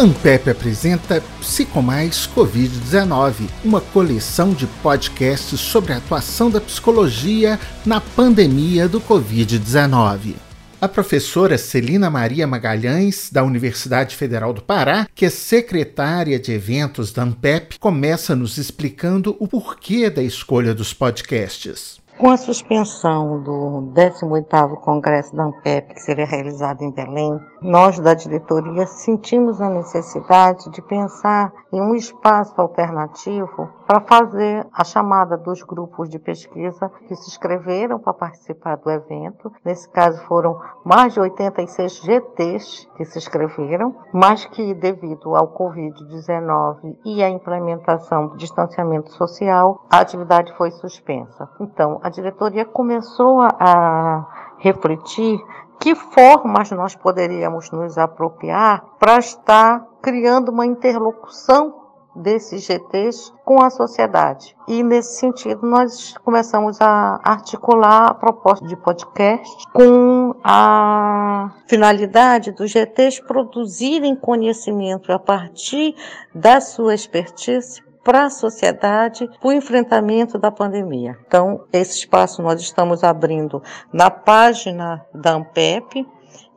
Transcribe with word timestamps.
Ampep 0.00 0.48
apresenta 0.48 1.22
Psicomais 1.40 2.26
Covid-19, 2.34 3.50
uma 3.62 3.82
coleção 3.82 4.54
de 4.54 4.66
podcasts 4.82 5.60
sobre 5.60 5.92
a 5.92 5.98
atuação 5.98 6.50
da 6.50 6.58
psicologia 6.58 7.60
na 7.84 8.00
pandemia 8.00 8.88
do 8.88 8.98
Covid-19. 8.98 10.36
A 10.80 10.88
professora 10.88 11.58
Celina 11.58 12.08
Maria 12.08 12.46
Magalhães, 12.46 13.28
da 13.30 13.44
Universidade 13.44 14.16
Federal 14.16 14.54
do 14.54 14.62
Pará, 14.62 15.06
que 15.14 15.26
é 15.26 15.28
secretária 15.28 16.38
de 16.38 16.50
eventos 16.50 17.12
da 17.12 17.24
Ampep, 17.24 17.78
começa 17.78 18.34
nos 18.34 18.56
explicando 18.56 19.36
o 19.38 19.46
porquê 19.46 20.08
da 20.08 20.22
escolha 20.22 20.74
dos 20.74 20.94
podcasts. 20.94 22.00
Com 22.20 22.28
a 22.28 22.36
suspensão 22.36 23.42
do 23.42 23.90
18º 23.94 24.76
Congresso 24.82 25.34
da 25.34 25.44
ANPEP, 25.44 25.94
que 25.94 26.02
seria 26.02 26.26
realizado 26.26 26.82
em 26.82 26.90
Belém, 26.90 27.40
nós 27.62 27.98
da 27.98 28.12
diretoria 28.12 28.86
sentimos 28.86 29.58
a 29.58 29.70
necessidade 29.70 30.70
de 30.70 30.82
pensar 30.82 31.50
em 31.72 31.80
um 31.80 31.94
espaço 31.94 32.60
alternativo 32.60 33.70
para 33.90 34.02
fazer 34.02 34.64
a 34.72 34.84
chamada 34.84 35.36
dos 35.36 35.64
grupos 35.64 36.08
de 36.08 36.16
pesquisa 36.16 36.88
que 37.08 37.16
se 37.16 37.28
inscreveram 37.28 37.98
para 37.98 38.14
participar 38.14 38.76
do 38.76 38.88
evento. 38.88 39.52
Nesse 39.64 39.90
caso 39.90 40.24
foram 40.26 40.60
mais 40.84 41.12
de 41.12 41.18
86 41.18 41.94
GTs 41.94 42.88
que 42.94 43.04
se 43.04 43.18
inscreveram, 43.18 43.96
mas 44.12 44.44
que 44.44 44.74
devido 44.74 45.34
ao 45.34 45.52
Covid-19 45.58 46.98
e 47.04 47.20
à 47.20 47.28
implementação 47.28 48.28
do 48.28 48.36
distanciamento 48.36 49.10
social, 49.10 49.84
a 49.90 49.98
atividade 49.98 50.56
foi 50.56 50.70
suspensa. 50.70 51.48
Então, 51.58 51.98
a 52.00 52.08
diretoria 52.08 52.64
começou 52.64 53.40
a 53.40 54.54
refletir 54.58 55.36
que 55.80 55.96
formas 55.96 56.70
nós 56.70 56.94
poderíamos 56.94 57.72
nos 57.72 57.98
apropriar 57.98 58.84
para 59.00 59.18
estar 59.18 59.84
criando 60.00 60.50
uma 60.50 60.64
interlocução 60.64 61.79
desses 62.14 62.64
GTs 62.64 63.32
com 63.44 63.62
a 63.62 63.70
sociedade. 63.70 64.56
E 64.66 64.82
nesse 64.82 65.18
sentido, 65.18 65.66
nós 65.66 66.14
começamos 66.24 66.80
a 66.80 67.20
articular 67.22 68.06
a 68.06 68.14
proposta 68.14 68.66
de 68.66 68.76
podcast 68.76 69.66
com 69.72 70.34
a 70.42 71.52
finalidade 71.66 72.52
dos 72.52 72.70
GTs 72.70 73.22
produzirem 73.22 74.16
conhecimento 74.16 75.12
a 75.12 75.18
partir 75.18 75.94
da 76.34 76.60
sua 76.60 76.94
expertise 76.94 77.82
para 78.02 78.24
a 78.24 78.30
sociedade 78.30 79.28
o 79.42 79.52
enfrentamento 79.52 80.38
da 80.38 80.50
pandemia. 80.50 81.16
Então, 81.26 81.64
esse 81.72 81.98
espaço 81.98 82.42
nós 82.42 82.60
estamos 82.60 83.04
abrindo 83.04 83.62
na 83.92 84.10
página 84.10 85.04
da 85.14 85.34
Ampep 85.34 86.06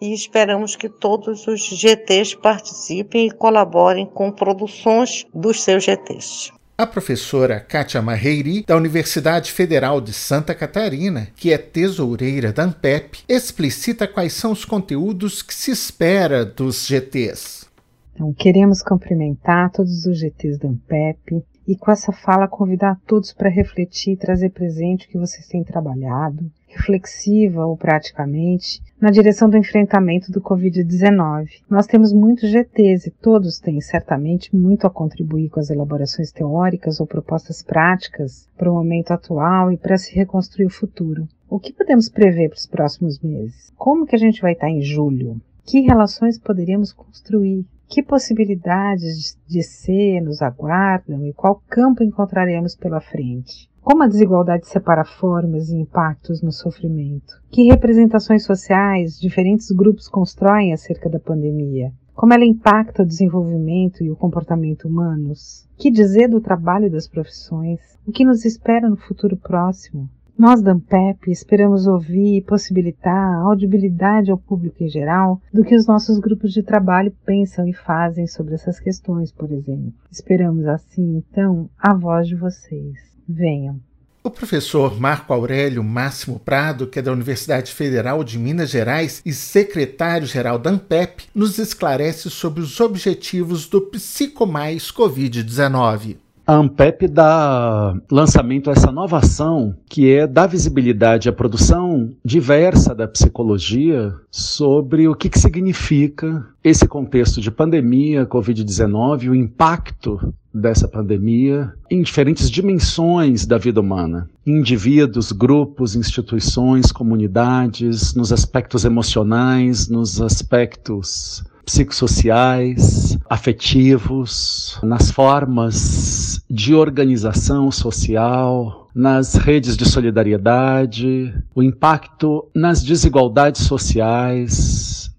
e 0.04 0.14
esperamos 0.14 0.76
que 0.76 0.90
todos 0.90 1.48
os 1.48 1.62
GTs 1.62 2.36
participem 2.36 3.28
e 3.28 3.32
colaborem 3.32 4.06
com 4.06 4.30
produções 4.30 5.26
dos 5.34 5.64
seus 5.64 5.86
GTs. 5.86 6.52
A 6.78 6.86
professora 6.86 7.62
Kátia 7.62 8.02
Marreiri, 8.02 8.66
da 8.66 8.76
Universidade 8.76 9.50
Federal 9.50 10.02
de 10.02 10.12
Santa 10.12 10.54
Catarina, 10.54 11.30
que 11.38 11.54
é 11.54 11.58
tesoureira 11.58 12.52
da 12.52 12.64
Ampep, 12.64 13.24
explicita 13.30 14.06
quais 14.06 14.34
são 14.34 14.52
os 14.52 14.66
conteúdos 14.66 15.42
que 15.42 15.54
se 15.54 15.72
espera 15.72 16.44
dos 16.44 16.86
GTs. 16.86 17.66
Então, 18.14 18.34
queremos 18.34 18.84
cumprimentar 18.84 19.72
todos 19.72 20.06
os 20.06 20.20
GTs 20.20 20.60
da 20.60 20.68
Ampep 20.68 21.42
e 21.66 21.78
com 21.78 21.90
essa 21.90 22.12
fala 22.12 22.46
convidar 22.46 23.00
todos 23.08 23.32
para 23.32 23.50
refletir 23.50 24.16
e 24.16 24.18
trazer 24.18 24.50
presente 24.50 25.08
o 25.08 25.10
que 25.10 25.18
vocês 25.18 25.48
têm 25.48 25.64
trabalhado, 25.64 26.52
reflexiva 26.76 27.66
ou 27.66 27.78
praticamente, 27.78 28.82
na 29.00 29.12
direção 29.12 29.50
do 29.50 29.58
enfrentamento 29.58 30.32
do 30.32 30.42
Covid-19. 30.42 31.62
Nós 31.70 31.86
temos 31.86 32.14
muitos 32.14 32.50
GTs 32.50 33.08
e 33.08 33.12
todos 33.12 33.60
têm 33.60 33.80
certamente 33.82 34.56
muito 34.56 34.88
a 34.88 34.90
contribuir 34.90 35.50
com 35.50 35.60
as 35.60 35.70
elaborações 35.70 36.32
teóricas 36.32 37.00
ou 37.00 37.08
propostas 37.08 37.62
práticas 37.62 38.48
para 38.58 38.72
o 38.72 38.76
momento 38.76 39.12
atual 39.12 39.72
e 39.72 39.78
para 39.78 39.98
se 39.98 40.14
reconstruir 40.16 40.66
o 40.66 40.70
futuro. 40.70 41.28
O 41.50 41.60
que 41.60 41.74
podemos 41.74 42.10
prever 42.10 42.50
para 42.50 42.58
os 42.58 42.66
próximos 42.66 43.20
meses? 43.20 43.72
Como 43.78 44.06
que 44.06 44.16
a 44.16 44.20
gente 44.20 44.42
vai 44.42 44.54
estar 44.54 44.70
em 44.70 44.82
julho? 44.82 45.40
Que 45.66 45.82
relações 45.82 46.38
poderíamos 46.38 46.92
construir? 46.92 47.66
Que 47.88 48.02
possibilidades 48.02 49.38
de 49.48 49.62
ser 49.62 50.22
nos 50.22 50.42
aguardam 50.42 51.26
e 51.26 51.34
qual 51.34 51.62
campo 51.68 52.04
encontraremos 52.04 52.76
pela 52.76 53.00
frente? 53.00 53.70
Como 53.82 54.02
a 54.02 54.08
desigualdade 54.08 54.68
separa 54.68 55.04
formas 55.04 55.70
e 55.70 55.76
impactos 55.76 56.42
no 56.42 56.52
sofrimento? 56.52 57.42
Que 57.52 57.64
representações 57.64 58.46
sociais 58.46 59.20
diferentes 59.20 59.70
grupos 59.72 60.08
constroem 60.08 60.72
acerca 60.72 61.10
da 61.10 61.20
pandemia? 61.20 61.92
Como 62.16 62.34
ela 62.34 62.46
impacta 62.46 63.04
o 63.04 63.06
desenvolvimento 63.06 64.04
e 64.04 64.10
o 64.10 64.16
comportamento 64.16 64.88
humanos? 64.88 65.68
Que 65.78 65.92
dizer 65.92 66.30
do 66.30 66.40
trabalho 66.40 66.90
das 66.90 67.08
profissões? 67.08 67.80
O 68.08 68.12
que 68.12 68.24
nos 68.24 68.46
espera 68.46 68.90
no 68.90 68.96
futuro 68.96 69.36
próximo? 69.36 70.10
Nós 70.38 70.64
da 70.64 70.72
Ampep 70.72 71.30
esperamos 71.30 71.86
ouvir 71.86 72.38
e 72.38 72.42
possibilitar 72.42 73.14
a 73.14 73.44
audibilidade 73.44 74.32
ao 74.32 74.38
público 74.38 74.84
em 74.84 74.90
geral 74.90 75.40
do 75.54 75.64
que 75.64 75.76
os 75.76 75.86
nossos 75.86 76.20
grupos 76.20 76.52
de 76.52 76.64
trabalho 76.64 77.14
pensam 77.24 77.68
e 77.68 77.74
fazem 77.74 78.26
sobre 78.26 78.56
essas 78.56 78.80
questões, 78.80 79.32
por 79.32 79.52
exemplo. 79.52 79.94
Esperamos 80.12 80.66
assim, 80.66 81.18
então, 81.18 81.70
a 81.78 81.94
voz 81.94 82.28
de 82.28 82.36
vocês. 82.36 82.98
Venham. 83.30 83.80
O 84.24 84.30
professor 84.30 85.00
Marco 85.00 85.34
Aurélio 85.34 85.84
Máximo 85.84 86.40
Prado, 86.40 86.88
que 86.88 86.98
é 86.98 87.02
da 87.02 87.12
Universidade 87.12 87.72
Federal 87.72 88.24
de 88.24 88.40
Minas 88.40 88.70
Gerais 88.70 89.22
e 89.26 89.34
secretário-geral 89.34 90.58
da 90.58 90.72
ANPEP, 90.72 91.26
nos 91.36 91.58
esclarece 91.58 92.30
sobre 92.30 92.62
os 92.62 92.80
objetivos 92.80 93.68
do 93.68 93.82
Psicomais 93.82 94.92
Covid-19 94.92 96.23
a 96.46 96.56
Ampep 96.56 97.08
dá 97.08 97.96
lançamento 98.12 98.70
a 98.70 98.74
essa 98.74 98.92
nova 98.92 99.18
ação 99.20 99.76
que 99.88 100.12
é 100.12 100.28
dar 100.28 100.48
visibilidade 100.48 101.30
à 101.30 101.34
produção 101.34 102.12
diversa 102.24 102.94
da 102.94 103.08
psicologia 103.08 104.14
sobre 104.30 105.08
o 105.08 105.16
que, 105.16 105.30
que 105.30 105.40
significa 105.40 106.46
esse 106.64 106.88
contexto 106.88 107.40
de 107.40 107.50
pandemia, 107.50 108.26
Covid-19, 108.26 109.30
o 109.30 109.36
impacto 109.36 110.34
dessa 110.54 110.88
pandemia 110.88 111.74
em 111.90 112.02
diferentes 112.02 112.50
dimensões 112.50 113.46
da 113.46 113.58
vida 113.58 113.80
humana. 113.80 114.30
Indivíduos, 114.46 115.32
grupos, 115.32 115.96
instituições, 115.96 116.92
comunidades, 116.92 118.14
nos 118.14 118.32
aspectos 118.32 118.86
emocionais, 118.86 119.88
nos 119.88 120.22
aspectos 120.22 121.44
psicossociais, 121.66 123.18
afetivos, 123.30 124.80
nas 124.84 125.12
formas 125.12 126.44
de 126.50 126.74
organização 126.74 127.72
social, 127.72 128.90
nas 128.94 129.36
redes 129.36 129.76
de 129.76 129.86
solidariedade, 129.86 131.34
o 131.56 131.64
impacto 131.64 132.46
nas 132.54 132.84
desigualdades 132.84 133.62
sociais 133.62 135.12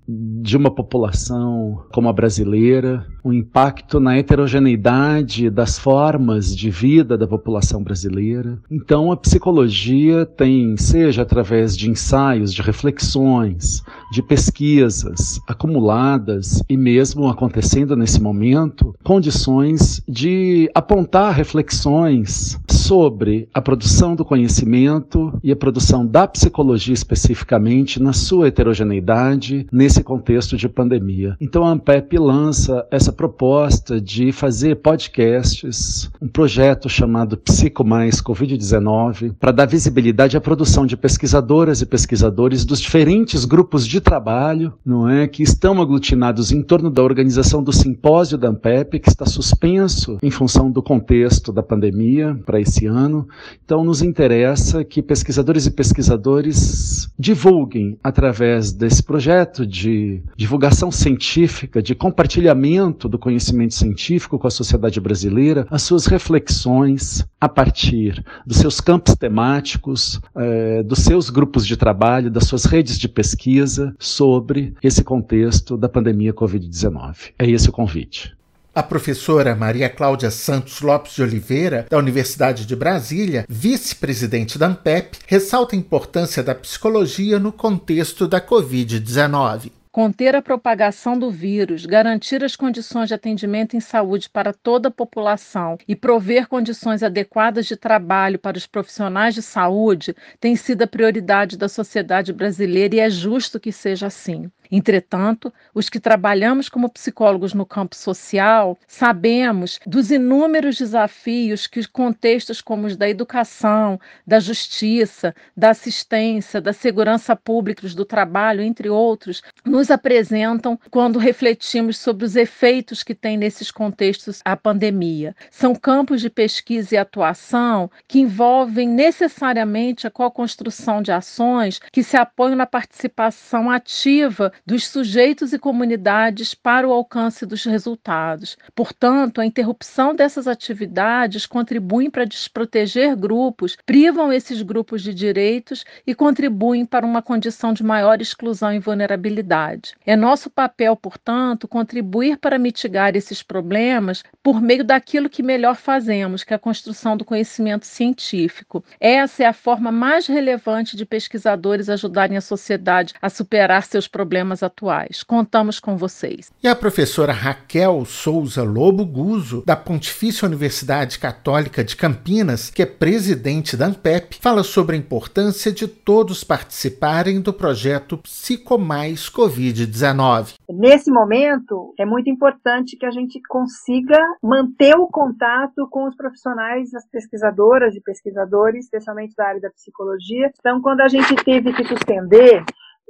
de 0.45 0.59
uma 0.59 0.71
população 0.71 1.85
como 1.91 2.07
a 2.07 2.13
brasileira, 2.13 3.07
o 3.25 3.33
impacto 3.33 3.99
na 3.99 4.19
heterogeneidade 4.19 5.49
das 5.49 5.79
formas 5.79 6.55
de 6.55 6.69
vida 6.69 7.17
da 7.17 7.27
população 7.27 7.83
brasileira. 7.83 8.59
Então, 8.71 9.11
a 9.11 9.17
psicologia 9.17 10.27
tem, 10.27 10.77
seja 10.77 11.23
através 11.23 11.75
de 11.75 11.89
ensaios, 11.89 12.53
de 12.53 12.61
reflexões, 12.61 13.83
de 14.13 14.23
pesquisas 14.23 15.41
acumuladas 15.49 16.63
e 16.69 16.77
mesmo 16.77 17.27
acontecendo 17.27 17.97
nesse 17.97 18.21
momento, 18.21 18.95
condições 19.03 20.03
de 20.07 20.71
apontar 20.75 21.33
reflexões 21.33 22.61
sobre 22.69 23.49
a 23.55 23.63
produção 23.63 24.15
do 24.15 24.27
conhecimento 24.27 25.33
e 25.43 25.51
a 25.51 25.57
produção 25.57 26.07
da 26.07 26.29
psicologia 26.29 26.93
especificamente 26.93 27.99
na 27.99 28.13
sua 28.13 28.49
heterogeneidade 28.49 29.67
nesse 29.73 30.05
contexto 30.05 30.34
de 30.57 30.69
pandemia. 30.69 31.37
Então, 31.41 31.65
a 31.65 31.71
Ampep 31.71 32.19
lança 32.19 32.87
essa 32.91 33.13
proposta 33.13 34.01
de 34.01 34.33
fazer 34.33 34.77
podcasts, 34.77 36.11
um 36.21 36.29
projeto 36.29 36.89
chamado 36.89 37.37
Psico 37.37 37.85
Mais 37.85 38.21
Covid-19, 38.21 39.35
para 39.39 39.53
dar 39.53 39.67
visibilidade 39.67 40.37
à 40.37 40.41
produção 40.41 40.85
de 40.85 40.97
pesquisadoras 40.97 41.81
e 41.81 41.87
pesquisadores 41.87 42.65
dos 42.65 42.81
diferentes 42.81 43.45
grupos 43.45 43.87
de 43.87 44.01
trabalho, 44.01 44.75
não 44.85 45.09
é, 45.09 45.29
que 45.29 45.43
estão 45.43 45.81
aglutinados 45.81 46.51
em 46.51 46.63
torno 46.63 46.91
da 46.91 47.03
organização 47.03 47.63
do 47.63 47.73
simpósio 47.73 48.37
da 48.37 48.49
Ampep, 48.49 48.99
que 48.99 49.09
está 49.09 49.25
suspenso 49.25 50.19
em 50.23 50.31
função 50.31 50.71
do 50.71 50.83
contexto 50.83 51.53
da 51.53 51.63
pandemia 51.63 52.39
para 52.45 52.61
esse 52.61 52.87
ano. 52.87 53.27
Então, 53.65 53.85
nos 53.85 54.03
interessa 54.03 54.85
que 54.85 55.03
pesquisadores 55.03 55.67
e 55.67 55.71
pesquisadores 55.71 57.09
divulguem 57.19 57.99
através 58.03 58.73
desse 58.73 59.03
projeto 59.03 59.67
de 59.67 60.23
divulgação 60.37 60.91
científica, 60.91 61.83
de 61.83 61.95
compartilhamento 61.95 63.09
do 63.09 63.19
conhecimento 63.19 63.75
científico 63.75 64.39
com 64.39 64.47
a 64.47 64.51
sociedade 64.51 65.01
brasileira, 65.01 65.67
as 65.71 65.83
suas 65.83 66.07
reflexões 66.07 67.25
a 67.41 67.49
partir 67.49 68.25
dos 68.47 68.59
seus 68.59 68.81
campos 68.81 69.15
temáticos, 69.15 70.21
eh, 70.37 70.83
dos 70.83 71.01
seus 71.01 71.31
grupos 71.31 71.67
de 71.67 71.77
trabalho, 71.77 72.31
das 72.31 72.47
suas 72.47 72.65
redes 72.65 72.99
de 72.99 73.09
pesquisa 73.09 73.95
sobre 73.99 74.75
esse 74.83 75.05
contexto 75.05 75.77
da 75.77 75.89
pandemia 75.89 76.33
Covid-19. 76.33 77.33
É 77.39 77.49
esse 77.49 77.69
o 77.69 77.73
convite. 77.73 78.35
A 78.75 78.83
professora 78.83 79.55
Maria 79.55 79.89
Cláudia 79.89 80.33
Santos 80.33 80.81
Lopes 80.81 81.15
de 81.15 81.23
Oliveira, 81.23 81.87
da 81.89 81.97
Universidade 81.97 82.67
de 82.67 82.75
Brasília, 82.75 83.45
vice-presidente 83.49 84.59
da 84.59 84.67
ANPEP, 84.67 85.19
ressalta 85.29 85.77
a 85.77 85.79
importância 85.79 86.43
da 86.43 86.57
psicologia 86.57 87.39
no 87.39 87.53
contexto 87.53 88.27
da 88.27 88.41
Covid-19 88.41 89.71
conter 89.95 90.35
a 90.35 90.43
propagação 90.43 91.17
do 91.17 91.31
vírus, 91.31 91.87
garantir 91.87 92.43
as 92.43 92.57
condições 92.57 93.07
de 93.07 93.15
atendimento 93.15 93.77
em 93.77 93.81
saúde 93.81 94.29
para 94.29 94.53
toda 94.53 94.89
a 94.89 94.91
população 94.91 95.79
e 95.87 95.95
prover 95.95 96.49
condições 96.49 97.05
adequadas 97.05 97.65
de 97.65 97.77
trabalho 97.77 98.37
para 98.37 98.59
os 98.59 98.67
profissionais 98.67 99.37
de 99.37 99.41
saúde 99.41 100.13
tem 100.41 100.57
sido 100.57 100.83
a 100.83 100.89
prioridade 100.89 101.57
da 101.57 101.69
sociedade 101.69 102.33
brasileira 102.33 102.97
e 102.97 102.99
é 102.99 103.09
justo 103.09 103.61
que 103.61 103.71
seja 103.71 104.09
assim. 104.09 104.51
Entretanto, 104.69 105.53
os 105.73 105.89
que 105.89 106.01
trabalhamos 106.01 106.69
como 106.69 106.89
psicólogos 106.89 107.55
no 107.55 107.65
campo 107.65 107.95
social 107.95 108.77
sabemos 108.89 109.79
dos 109.87 110.11
inúmeros 110.11 110.77
desafios 110.77 111.69
que 111.69 111.87
contextos 111.87 112.61
como 112.61 112.87
os 112.87 112.97
da 112.97 113.09
educação, 113.09 114.01
da 114.27 114.41
justiça, 114.41 115.33
da 115.57 115.71
assistência, 115.71 116.61
da 116.61 116.73
segurança 116.73 117.37
pública, 117.37 117.87
do 117.91 118.05
trabalho, 118.05 118.63
entre 118.63 118.89
outros, 118.89 119.43
nos 119.65 119.84
apresentam 119.91 120.79
quando 120.91 121.19
refletimos 121.19 121.99
sobre 121.99 122.25
os 122.25 122.37
efeitos 122.37 123.03
que 123.03 123.15
tem 123.15 123.37
nesses 123.37 123.71
contextos 123.71 124.41
a 124.45 124.57
pandemia. 124.57 125.35
São 125.51 125.75
campos 125.75 126.21
de 126.21 126.31
pesquisa 126.31 126.95
e 126.95 126.99
atuação 126.99 127.91
que 128.07 128.21
envolvem 128.21 128.89
necessariamente 128.89 130.07
a 130.07 130.11
co-construção 130.11 131.03
de 131.03 131.13
ações 131.13 131.81
que 131.93 132.03
se 132.03 132.17
apoiam 132.17 132.57
na 132.57 132.67
participação 132.67 133.71
ativa 133.71 134.53
dos 134.65 134.87
sujeitos 134.87 135.53
e 135.53 135.59
comunidades 135.59 136.55
para 136.55 136.89
o 136.89 136.93
alcance 136.93 137.47
dos 137.47 137.65
resultados. 137.65 138.57
Portanto, 138.75 139.41
a 139.41 139.47
interrupção 139.47 140.15
dessas 140.15 140.47
atividades 140.47 141.47
contribui 141.47 142.11
para 142.11 142.25
desproteger 142.25 143.17
grupos, 143.17 143.77
privam 143.85 144.33
esses 144.33 144.63
grupos 144.63 145.03
de 145.03 145.15
direitos 145.15 145.85
e 146.07 146.15
contribuem 146.15 146.85
para 146.87 147.07
uma 147.07 147.23
condição 147.23 147.73
de 147.73 147.83
maior 147.83 148.21
exclusão 148.21 148.73
e 148.73 148.79
vulnerabilidade. 148.79 149.74
É 150.07 150.17
nosso 150.17 150.51
papel, 150.51 150.97
portanto, 150.97 151.69
contribuir 151.69 152.39
para 152.39 152.59
mitigar 152.59 153.17
esses 153.17 153.43
problemas 153.43 154.23
por 154.43 154.61
meio 154.61 154.85
daquilo 154.85 155.31
que 155.31 155.43
melhor 155.43 155.77
fazemos, 155.77 156.45
que 156.45 156.53
é 156.53 156.57
a 156.57 156.59
construção 156.59 157.17
do 157.17 157.25
conhecimento 157.25 157.87
científico. 157.87 158.85
Essa 159.01 159.45
é 159.45 159.47
a 159.47 159.53
forma 159.53 159.91
mais 159.91 160.27
relevante 160.27 160.97
de 160.97 161.05
pesquisadores 161.05 161.89
ajudarem 161.89 162.37
a 162.37 162.41
sociedade 162.41 163.15
a 163.21 163.31
superar 163.31 163.83
seus 163.85 164.07
problemas 164.07 164.63
atuais. 164.63 165.23
Contamos 165.23 165.81
com 165.81 165.97
vocês. 165.97 166.51
E 166.63 166.69
a 166.69 166.75
professora 166.75 167.33
Raquel 167.33 168.05
Souza 168.05 168.63
Lobo 168.63 169.05
Guzo, 169.05 169.63
da 169.67 169.77
Pontifícia 169.77 170.47
Universidade 170.47 171.19
Católica 171.19 171.85
de 171.85 171.97
Campinas, 171.97 172.71
que 172.71 172.83
é 172.83 172.87
presidente 172.87 173.77
da 173.77 173.87
ANPEP, 173.87 174.39
fala 174.41 174.63
sobre 174.63 174.97
a 174.97 174.99
importância 174.99 175.73
de 175.73 175.87
todos 175.87 176.45
participarem 176.45 177.41
do 177.41 177.53
projeto 177.53 178.19
Psicomais 178.19 179.29
Covid-19. 179.65 180.55
Nesse 180.69 181.11
momento, 181.11 181.95
é 181.99 182.05
muito 182.05 182.29
importante 182.29 182.97
que 182.97 183.07
a 183.07 183.11
gente 183.11 183.41
consiga 183.49 184.19
manter 184.43 184.95
o 184.97 185.07
contato 185.07 185.89
com 185.91 186.07
os 186.07 186.17
profissionais, 186.17 186.93
as 186.95 187.09
pesquisadoras 187.09 187.95
e 187.95 188.01
pesquisadores, 188.01 188.85
especialmente 188.85 189.35
da 189.37 189.47
área 189.47 189.61
da 189.61 189.71
psicologia. 189.71 190.51
Então, 190.59 190.81
quando 190.81 191.01
a 191.01 191.09
gente 191.09 191.35
teve 191.37 191.73
que 191.73 191.85
suspender 191.85 192.65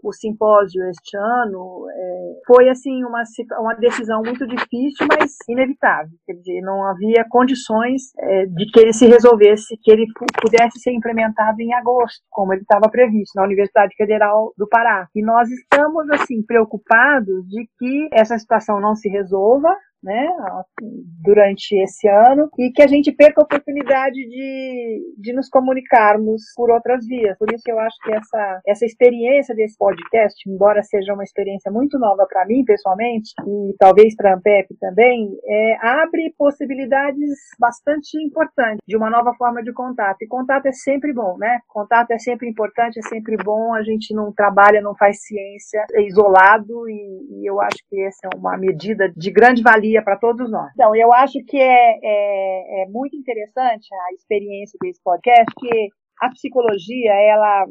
o 0.05 0.13
simpósio 0.13 0.87
este 0.91 1.17
ano 1.17 1.87
é, 1.91 2.41
foi 2.47 2.69
assim 2.69 3.03
uma, 3.05 3.23
uma 3.59 3.75
decisão 3.75 4.23
muito 4.23 4.47
difícil, 4.47 5.07
mas 5.09 5.37
inevitável. 5.49 6.13
Quer 6.27 6.35
dizer, 6.35 6.61
não 6.61 6.85
havia 6.87 7.25
condições 7.29 8.03
é, 8.19 8.47
de 8.47 8.67
que 8.71 8.81
ele 8.81 8.93
se 8.93 9.07
resolvesse, 9.07 9.79
que 9.83 9.91
ele 9.91 10.07
pudesse 10.41 10.79
ser 10.79 10.93
implementado 10.93 11.61
em 11.61 11.73
agosto, 11.75 12.23
como 12.31 12.53
ele 12.53 12.63
estava 12.63 12.89
previsto 12.91 13.35
na 13.37 13.45
Universidade 13.45 13.95
Federal 13.97 14.53
do 14.59 14.69
Pará. 14.69 15.09
E 15.15 15.25
nós 15.25 15.49
estamos 15.49 16.09
assim 16.11 16.43
preocupados 16.43 17.49
de 17.49 17.67
que 17.79 18.09
essa 18.13 18.39
situação 18.39 18.81
não 18.81 18.95
se 18.95 19.09
resolva, 19.09 19.75
né, 20.05 20.29
durante 21.23 21.75
esse 21.83 22.07
ano 22.09 22.49
e 22.59 22.71
que 22.71 22.83
a 22.83 22.87
gente 22.87 23.11
perca 23.11 23.41
a 23.41 23.45
oportunidade 23.45 24.15
de, 24.15 25.15
de 25.19 25.33
nos 25.33 25.49
comunicarmos 25.49 26.43
por 26.55 26.71
outras 26.71 27.07
vias. 27.07 27.37
Por 27.39 27.53
isso 27.53 27.63
eu 27.67 27.79
acho 27.79 27.97
que 28.03 28.13
essa, 28.13 28.61
essa 28.67 28.85
experiência 28.85 29.55
desse 29.55 29.77
podcast, 29.79 30.39
embora 30.49 30.83
seja 30.83 31.15
uma 31.15 31.25
experiência 31.25 31.73
muito 31.73 31.99
nova 31.99 32.27
para 32.29 32.47
mim 32.47 32.65
pessoalmente 32.65 33.33
e 33.47 33.75
talvez 33.79 34.15
para 34.15 34.33
a 34.33 34.37
Ampep 34.37 34.69
também, 34.79 35.31
é, 35.45 35.77
abre 35.81 36.35
possibilidades 36.37 37.31
bastante 37.59 38.23
importantes 38.23 38.83
de 38.87 38.97
uma 38.97 39.09
nova 39.11 39.35
forma 39.35 39.63
de 39.63 39.73
contato. 39.73 40.19
E 40.23 40.27
contato 40.27 40.67
é 40.67 40.73
sempre 40.73 41.13
bom, 41.13 41.37
né? 41.39 41.61
Contato 41.69 42.11
é 42.11 42.19
sempre 42.19 42.49
importante, 42.49 42.99
é 42.99 43.03
sempre 43.03 43.37
bom. 43.43 43.73
A 43.75 43.83
gente 43.83 44.15
não 44.15 44.33
trabalha, 44.33 44.81
não 44.81 44.95
faz 44.95 45.23
ciência 45.23 45.85
é 45.93 46.03
isolado 46.03 46.89
e, 46.89 47.41
e 47.41 47.49
eu 47.49 47.61
acho 47.61 47.79
que 47.89 48.01
essa 48.03 48.29
é 48.33 48.37
uma 48.37 48.57
medida 48.57 49.13
de 49.15 49.31
grande 49.31 49.63
valia 49.63 49.94
para 50.03 50.19
todos 50.19 50.51
nós. 50.51 50.71
Então, 50.75 50.95
eu 50.95 51.13
acho 51.13 51.39
que 51.47 51.59
é, 51.59 51.99
é, 52.03 52.83
é 52.83 52.87
muito 52.89 53.17
interessante 53.17 53.87
a 53.93 54.15
experiência 54.15 54.79
desse 54.81 55.03
podcast, 55.03 55.47
que 55.59 55.89
a 56.21 56.31
psicologia, 56.31 57.13
ela 57.13 57.67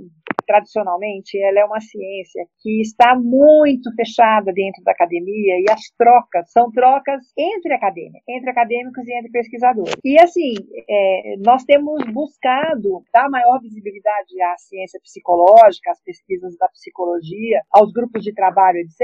tradicionalmente, 0.46 1.38
ela 1.42 1.60
é 1.60 1.66
uma 1.66 1.80
ciência 1.80 2.46
que 2.62 2.82
está 2.82 3.16
muito 3.16 3.94
fechada 3.96 4.52
dentro 4.54 4.84
da 4.84 4.92
academia 4.92 5.60
e 5.60 5.66
as 5.72 5.82
trocas 5.98 6.52
são 6.52 6.72
trocas 6.72 7.22
entre 7.38 7.74
acadêmicos, 7.74 8.22
entre 8.28 8.50
acadêmicos 8.50 9.08
e 9.08 9.14
entre 9.18 9.32
pesquisadores. 9.32 9.96
E 10.04 10.20
assim, 10.20 10.54
é, 10.90 11.36
nós 11.46 11.64
temos 11.64 12.04
buscado 12.12 13.04
dar 13.14 13.30
maior 13.30 13.60
visibilidade 13.62 14.42
à 14.42 14.58
ciência 14.58 15.00
psicológica, 15.02 15.92
às 15.92 16.02
pesquisas 16.04 16.58
da 16.58 16.68
psicologia, 16.70 17.62
aos 17.72 17.92
grupos 17.92 18.24
de 18.24 18.34
trabalho, 18.34 18.78
etc., 18.78 19.02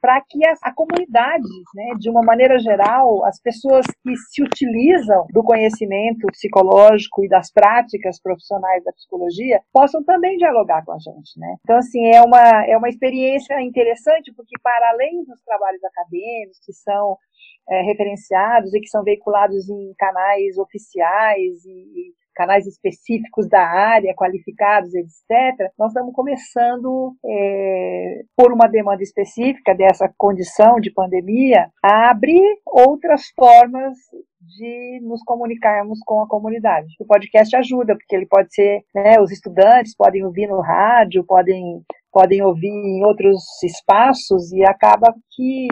para 0.00 0.20
que 0.20 0.46
a, 0.46 0.54
a 0.62 0.74
comunidade, 0.74 1.48
né, 1.74 1.94
de 1.98 2.10
uma 2.10 2.22
maneira 2.22 2.58
geral, 2.58 3.24
as 3.24 3.40
pessoas 3.40 3.86
que 4.02 4.14
se 4.30 4.42
utilizam 4.42 5.26
do 5.32 5.42
conhecimento 5.42 6.26
psicológico 6.28 7.24
e 7.24 7.28
das 7.28 7.50
práticas 7.50 8.20
profissionais 8.20 8.84
da 8.84 8.92
psicologia 8.92 9.60
possam 9.72 10.04
também 10.04 10.36
dialogar 10.36 10.65
dialogar 10.66 10.84
com 10.84 10.92
a 10.92 10.98
gente, 10.98 11.38
né? 11.38 11.56
Então, 11.62 11.76
assim, 11.76 12.04
é 12.12 12.20
uma, 12.20 12.66
é 12.66 12.76
uma 12.76 12.88
experiência 12.88 13.60
interessante, 13.62 14.32
porque 14.34 14.58
para 14.62 14.90
além 14.90 15.24
dos 15.24 15.40
trabalhos 15.42 15.82
acadêmicos 15.84 16.58
que 16.64 16.72
são 16.72 17.16
é, 17.70 17.82
referenciados 17.82 18.74
e 18.74 18.80
que 18.80 18.88
são 18.88 19.02
veiculados 19.02 19.68
em 19.68 19.94
canais 19.96 20.58
oficiais 20.58 21.64
e, 21.64 21.70
e 21.70 22.14
canais 22.36 22.66
específicos 22.66 23.48
da 23.48 23.66
área, 23.66 24.14
qualificados, 24.14 24.94
etc., 24.94 25.72
nós 25.78 25.88
estamos 25.88 26.14
começando, 26.14 27.16
é, 27.24 28.20
por 28.36 28.52
uma 28.52 28.68
demanda 28.68 29.02
específica 29.02 29.74
dessa 29.74 30.12
condição 30.16 30.78
de 30.78 30.92
pandemia, 30.92 31.70
a 31.82 32.10
abrir 32.10 32.60
outras 32.66 33.30
formas 33.34 33.96
de 34.40 35.00
nos 35.02 35.22
comunicarmos 35.24 35.98
com 36.04 36.22
a 36.22 36.28
comunidade. 36.28 36.86
O 37.00 37.04
podcast 37.04 37.56
ajuda, 37.56 37.96
porque 37.96 38.14
ele 38.14 38.26
pode 38.26 38.54
ser, 38.54 38.84
né, 38.94 39.18
os 39.20 39.32
estudantes 39.32 39.96
podem 39.96 40.24
ouvir 40.24 40.46
no 40.46 40.60
rádio, 40.60 41.24
podem 41.24 41.82
podem 42.16 42.42
ouvir 42.42 42.70
em 42.70 43.04
outros 43.04 43.42
espaços 43.62 44.50
e 44.50 44.64
acaba 44.64 45.14
que, 45.32 45.68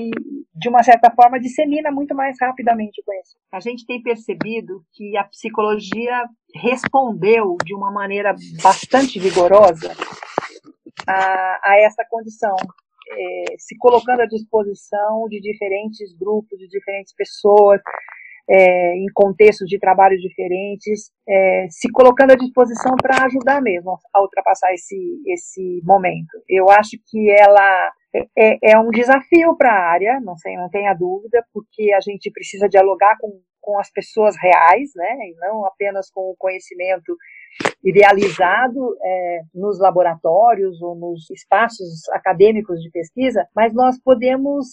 de 0.55 0.69
uma 0.69 0.83
certa 0.83 1.11
forma, 1.11 1.41
dissemina 1.41 1.91
muito 1.91 2.15
mais 2.15 2.37
rapidamente 2.39 3.01
o 3.01 3.05
conhecimento. 3.05 3.47
A 3.51 3.61
gente 3.61 3.87
tem 3.87 4.03
percebido 4.03 4.85
que 4.93 5.17
a 5.17 5.25
psicologia 5.25 6.29
respondeu 6.55 7.57
de 7.65 7.75
uma 7.75 7.91
maneira 7.91 8.35
bastante 8.63 9.19
vigorosa 9.19 9.91
a, 11.09 11.61
a 11.65 11.81
essa 11.81 12.05
condição 12.11 12.55
é, 13.11 13.45
se 13.59 13.75
colocando 13.79 14.21
à 14.21 14.27
disposição 14.27 15.27
de 15.31 15.41
diferentes 15.41 16.15
grupos, 16.15 16.59
de 16.59 16.69
diferentes 16.69 17.15
pessoas, 17.15 17.81
é, 18.49 18.97
em 18.97 19.07
contextos 19.15 19.69
de 19.69 19.79
trabalho 19.79 20.17
diferentes, 20.19 21.11
é, 21.29 21.67
se 21.71 21.91
colocando 21.91 22.33
à 22.33 22.37
disposição 22.37 22.95
para 23.01 23.25
ajudar 23.25 23.61
mesmo 23.63 23.99
a 24.13 24.21
ultrapassar 24.21 24.73
esse, 24.73 24.97
esse 25.27 25.81
momento. 25.85 26.43
Eu 26.49 26.69
acho 26.71 26.99
que 27.07 27.31
ela 27.31 27.93
é, 28.15 28.27
é, 28.37 28.73
é 28.73 28.79
um 28.79 28.91
desafio 28.91 29.57
para 29.57 29.73
a 29.73 29.91
área, 29.91 30.21
não 30.21 30.37
sei, 30.37 30.57
não 30.57 30.69
tenha 30.69 30.95
dúvida, 30.95 31.45
porque 31.53 31.93
a 31.93 32.01
gente 32.01 32.31
precisa 32.31 32.69
dialogar 32.69 33.17
com, 33.19 33.41
com 33.61 33.79
as 33.79 33.91
pessoas 33.91 34.37
reais, 34.41 34.91
né, 34.95 35.17
e 35.29 35.35
não 35.41 35.65
apenas 35.67 36.11
com 36.11 36.31
o 36.31 36.37
conhecimento 36.39 37.17
idealizado 37.85 38.97
é, 39.03 39.41
nos 39.55 39.79
laboratórios 39.79 40.81
ou 40.83 40.95
nos 40.95 41.31
espaços 41.31 42.09
acadêmicos 42.11 42.81
de 42.81 42.91
pesquisa, 42.91 43.47
mas 43.55 43.75
nós 43.75 44.01
podemos 44.03 44.67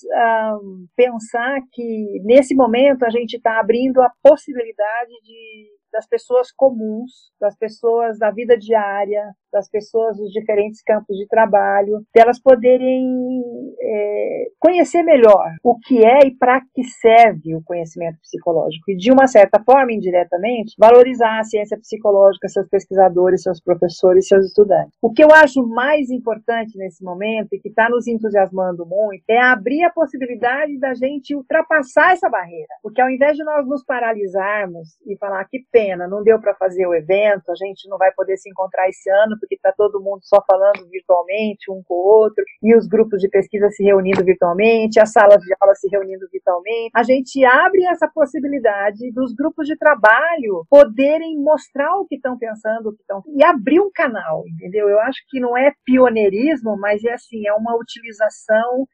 um, 0.64 0.86
pensar 0.96 1.62
que 1.72 2.22
nesse 2.24 2.56
momento 2.56 3.04
a 3.04 3.10
gente 3.10 3.36
está 3.36 3.60
abrindo 3.60 4.02
a 4.02 4.12
possibilidade 4.24 5.12
de 5.24 5.82
das 5.92 6.08
pessoas 6.08 6.52
comuns, 6.52 7.12
das 7.40 7.56
pessoas 7.58 8.18
da 8.18 8.32
vida 8.32 8.58
diária, 8.58 9.34
das 9.52 9.70
pessoas 9.70 10.18
dos 10.18 10.32
diferentes 10.32 10.82
campos 10.82 11.18
de 11.18 11.28
trabalho, 11.28 12.02
delas 12.16 12.42
poderem 12.42 13.44
é, 13.80 14.41
conhecer 14.62 15.02
melhor 15.02 15.50
o 15.64 15.76
que 15.80 16.06
é 16.06 16.28
e 16.28 16.32
para 16.38 16.62
que 16.74 16.84
serve 16.84 17.56
o 17.56 17.64
conhecimento 17.64 18.20
psicológico 18.22 18.92
e, 18.92 18.96
de 18.96 19.12
uma 19.12 19.26
certa 19.26 19.60
forma, 19.64 19.92
indiretamente, 19.92 20.76
valorizar 20.78 21.40
a 21.40 21.44
ciência 21.44 21.76
psicológica, 21.78 22.48
seus 22.48 22.70
pesquisadores, 22.70 23.42
seus 23.42 23.60
professores, 23.60 24.28
seus 24.28 24.46
estudantes. 24.46 24.94
O 25.02 25.12
que 25.12 25.24
eu 25.24 25.30
acho 25.34 25.66
mais 25.68 26.12
importante 26.12 26.78
nesse 26.78 27.04
momento 27.04 27.50
e 27.54 27.60
que 27.60 27.70
está 27.70 27.90
nos 27.90 28.06
entusiasmando 28.08 28.86
muito 28.86 29.24
é 29.28 29.42
abrir 29.42 29.84
a 29.84 29.90
possibilidade 29.90 30.78
da 30.78 30.94
gente 30.94 31.36
ultrapassar 31.36 32.14
essa 32.14 32.30
barreira, 32.30 32.76
porque 32.84 33.02
ao 33.02 33.10
invés 33.10 33.36
de 33.36 33.44
nós 33.44 33.68
nos 33.68 33.84
paralisarmos 33.84 34.90
e 35.08 35.18
falar 35.18 35.44
que 35.46 35.66
pena, 35.72 36.08
não 36.08 36.24
deu 36.24 36.40
para 36.40 36.54
fazer 36.54 36.86
o 36.86 36.94
evento, 36.94 37.50
a 37.50 37.56
gente 37.56 37.90
não 37.90 37.98
vai 37.98 38.12
poder 38.12 38.38
se 38.38 38.50
encontrar 38.50 38.88
esse 38.88 39.10
ano 39.10 39.38
porque 39.40 39.56
está 39.56 39.72
todo 39.72 40.02
mundo 40.02 40.20
só 40.22 40.44
falando 40.48 40.88
virtualmente 40.88 41.72
um 41.72 41.82
com 41.84 41.96
o 41.96 42.22
outro, 42.22 42.44
e 42.62 42.76
os 42.76 42.88
grupos 42.88 43.20
de 43.20 43.28
pesquisa 43.28 43.68
se 43.72 43.84
reunindo 43.84 44.24
virtualmente, 44.24 44.51
as 45.00 45.12
salas 45.12 45.42
de 45.42 45.54
aula 45.60 45.76
se 45.76 45.88
reunindo 45.90 46.28
virtualmente. 46.32 46.92
A 46.96 47.04
gente 47.04 47.44
abre 47.46 47.86
essa 47.86 48.08
possibilidade 48.08 49.12
dos 49.12 49.34
grupos 49.34 49.68
de 49.68 49.78
trabalho 49.78 50.66
poderem 50.70 51.38
mostrar 51.38 51.96
o 51.98 52.06
que 52.06 52.16
estão 52.16 52.38
pensando, 52.38 52.90
o 52.90 52.94
que 52.94 53.02
estão 53.02 53.24
e 53.28 53.44
abrir 53.44 53.80
um 53.80 53.92
canal, 53.94 54.44
entendeu? 54.48 54.90
Eu 54.90 55.00
acho 55.02 55.20
que 55.30 55.40
não 55.40 55.58
é 55.58 55.74
pioneirismo, 55.86 56.78
mas 56.78 57.04
é 57.04 57.14
assim, 57.14 57.48
é 57.48 57.54
uma 57.54 57.76
utilização 57.76 58.88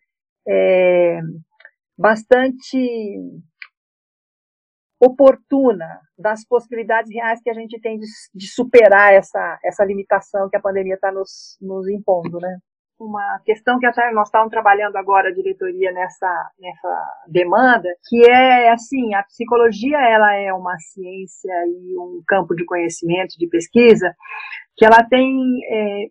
é, 0.47 1.19
bastante 1.97 3.19
oportuna 4.99 6.01
das 6.17 6.45
possibilidades 6.45 7.13
reais 7.13 7.39
que 7.41 7.49
a 7.49 7.53
gente 7.53 7.79
tem 7.79 7.99
de, 7.99 8.07
de 8.33 8.47
superar 8.47 9.13
essa, 9.13 9.59
essa 9.63 9.85
limitação 9.85 10.49
que 10.49 10.57
a 10.57 10.61
pandemia 10.61 10.95
está 10.95 11.11
nos, 11.11 11.57
nos 11.61 11.87
impondo, 11.87 12.39
né? 12.39 12.57
Uma 12.99 13.39
questão 13.45 13.79
que 13.79 13.85
até 13.85 14.11
nós 14.11 14.27
estamos 14.27 14.49
trabalhando 14.49 14.95
agora 14.95 15.29
a 15.29 15.33
diretoria 15.33 15.91
nessa 15.91 16.51
nessa 16.59 17.21
demanda, 17.27 17.89
que 18.07 18.29
é 18.29 18.71
assim, 18.71 19.13
a 19.13 19.23
psicologia 19.23 19.97
ela 19.97 20.33
é 20.35 20.51
uma 20.53 20.77
ciência 20.79 21.53
e 21.67 21.97
um 21.97 22.21
campo 22.27 22.55
de 22.55 22.65
conhecimento, 22.65 23.37
de 23.37 23.47
pesquisa, 23.47 24.15
que 24.77 24.85
ela 24.85 25.03
tem, 25.09 25.27
é, 25.71 26.05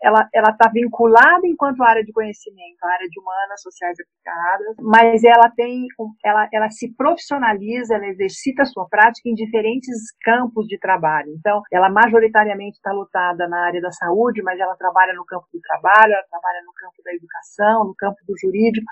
ela 0.00 0.28
ela 0.32 0.50
está 0.50 0.70
vinculada 0.72 1.40
enquanto 1.44 1.82
área 1.82 2.04
de 2.04 2.12
conhecimento, 2.12 2.78
a 2.84 2.92
área 2.92 3.08
de 3.08 3.20
humanas 3.20 3.60
sociais 3.60 3.96
aplicadas, 3.98 4.76
mas 4.78 5.24
ela 5.24 5.50
tem, 5.56 5.86
ela 6.24 6.48
ela 6.52 6.70
se 6.70 6.94
profissionaliza, 6.94 7.96
ela 7.96 8.06
exercita 8.06 8.62
a 8.62 8.66
sua 8.66 8.86
prática 8.88 9.28
em 9.28 9.34
diferentes 9.34 10.12
campos 10.22 10.66
de 10.66 10.78
trabalho. 10.78 11.34
Então, 11.36 11.60
ela 11.72 11.90
majoritariamente 11.90 12.76
está 12.76 12.92
lutada 12.92 13.48
na 13.48 13.66
área 13.66 13.80
da 13.80 13.90
saúde, 13.90 14.42
mas 14.42 14.60
ela 14.60 14.76
trabalha 14.76 15.12
no 15.14 15.24
campo 15.24 15.46
do 15.52 15.60
trabalho, 15.60 16.12
ela 16.12 16.24
trabalha 16.30 16.62
no 16.64 16.72
campo 16.72 17.02
da 17.04 17.12
educação, 17.12 17.84
no 17.84 17.94
campo 17.96 18.18
do 18.28 18.34
jurídico. 18.38 18.86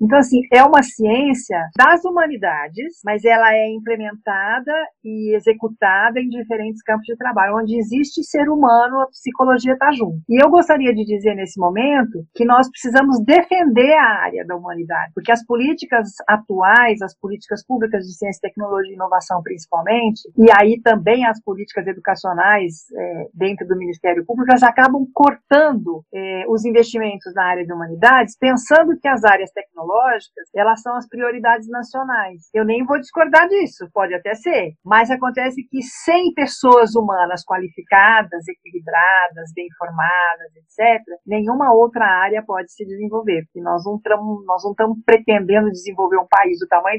Então, 0.00 0.18
assim, 0.18 0.40
é 0.52 0.62
uma 0.62 0.82
ciência 0.82 1.58
das 1.76 2.04
humanidades, 2.04 3.00
mas 3.04 3.24
ela 3.24 3.54
é 3.54 3.70
implementada 3.70 4.72
e 5.02 5.34
executada 5.34 6.20
em 6.20 6.28
diferentes 6.28 6.82
campos 6.82 7.06
de 7.06 7.16
trabalho. 7.16 7.56
Onde 7.56 7.78
existe 7.78 8.22
ser 8.22 8.48
humano, 8.48 9.00
a 9.00 9.06
psicologia 9.08 9.72
está 9.72 9.90
junto. 9.92 10.20
E 10.28 10.42
eu 10.42 10.50
gostaria 10.50 10.92
de 10.94 11.04
dizer 11.04 11.34
nesse 11.34 11.58
momento 11.58 12.24
que 12.34 12.44
nós 12.44 12.68
precisamos 12.70 13.18
defender 13.24 13.94
a 13.94 14.24
área 14.24 14.44
da 14.44 14.54
humanidade, 14.54 15.12
porque 15.14 15.32
as 15.32 15.44
políticas 15.46 16.08
atuais, 16.28 17.00
as 17.00 17.16
políticas 17.18 17.64
públicas 17.66 18.04
de 18.04 18.16
ciência, 18.16 18.40
tecnologia 18.42 18.92
e 18.92 18.94
inovação 18.94 19.42
principalmente, 19.42 20.20
e 20.36 20.46
aí 20.58 20.80
também 20.82 21.24
as 21.26 21.42
políticas 21.42 21.86
educacionais 21.86 22.84
é, 22.94 23.28
dentro 23.32 23.66
do 23.66 23.76
Ministério 23.76 24.24
Público, 24.26 24.50
elas 24.50 24.62
acabam 24.62 25.06
cortando 25.14 26.04
é, 26.12 26.44
os 26.48 26.64
investimentos 26.64 27.32
na 27.34 27.44
área 27.44 27.64
de 27.64 27.72
humanidades, 27.72 28.36
pensando 28.38 28.98
que 29.00 29.08
as 29.08 29.24
áreas 29.24 29.50
tecnológicas 29.52 29.85
tecnológicas, 29.86 30.48
elas 30.54 30.82
são 30.82 30.96
as 30.96 31.08
prioridades 31.08 31.68
nacionais. 31.68 32.48
Eu 32.52 32.64
nem 32.64 32.84
vou 32.84 32.98
discordar 32.98 33.48
disso, 33.48 33.88
pode 33.92 34.14
até 34.14 34.34
ser, 34.34 34.72
mas 34.84 35.10
acontece 35.10 35.62
que 35.68 35.82
sem 35.82 36.32
pessoas 36.34 36.94
humanas 36.94 37.42
qualificadas, 37.44 38.46
equilibradas, 38.48 39.52
bem 39.54 39.66
formadas, 39.78 40.56
etc., 40.56 41.02
nenhuma 41.26 41.72
outra 41.72 42.04
área 42.04 42.42
pode 42.44 42.72
se 42.72 42.84
desenvolver, 42.84 43.44
porque 43.44 43.60
nós 43.60 43.82
não 43.84 43.96
estamos 43.96 44.98
pretendendo 45.04 45.70
desenvolver 45.70 46.18
um 46.18 46.26
país 46.28 46.58
do 46.58 46.66
tamanho 46.66 46.98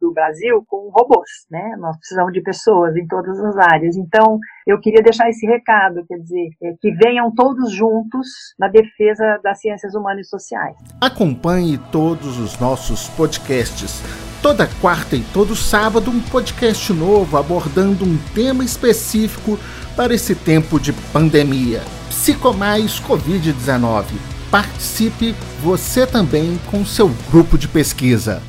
do 0.00 0.12
Brasil 0.12 0.64
com 0.66 0.90
robôs, 0.90 1.30
né? 1.50 1.76
Nós 1.78 1.96
precisamos 1.98 2.32
de 2.32 2.42
pessoas 2.42 2.96
em 2.96 3.06
todas 3.06 3.38
as 3.38 3.56
áreas. 3.56 3.96
Então, 3.96 4.38
eu 4.66 4.80
queria 4.80 5.02
deixar 5.02 5.28
esse 5.28 5.46
recado, 5.46 6.04
quer 6.06 6.16
dizer, 6.18 6.48
é, 6.62 6.74
que 6.80 6.92
venham 6.92 7.32
todos 7.34 7.72
juntos 7.72 8.28
na 8.58 8.68
defesa 8.68 9.40
das 9.42 9.60
ciências 9.60 9.94
humanas 9.94 10.26
e 10.26 10.30
sociais. 10.30 10.76
Acompanhe 11.00 11.78
todos 12.22 12.38
os 12.38 12.58
nossos 12.58 13.08
podcasts. 13.08 14.00
Toda 14.40 14.68
quarta 14.80 15.16
e 15.16 15.20
todo 15.20 15.56
sábado, 15.56 16.10
um 16.10 16.20
podcast 16.20 16.92
novo 16.92 17.36
abordando 17.36 18.04
um 18.04 18.16
tema 18.34 18.64
específico 18.64 19.58
para 19.96 20.14
esse 20.14 20.34
tempo 20.34 20.78
de 20.78 20.92
pandemia. 20.92 21.82
Psicomais 22.08 23.00
Covid-19. 23.00 24.04
Participe 24.50 25.34
você 25.62 26.06
também 26.06 26.60
com 26.70 26.84
seu 26.84 27.10
grupo 27.30 27.58
de 27.58 27.66
pesquisa. 27.66 28.42